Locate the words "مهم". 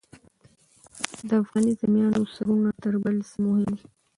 3.45-3.71